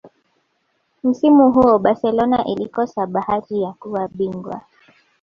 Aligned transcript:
msimu 1.03 1.51
huo 1.51 1.79
barcelona 1.79 2.45
ilikosa 2.45 3.05
bahati 3.07 3.61
ya 3.61 3.73
kuwa 3.73 4.07
bingwa 4.07 4.61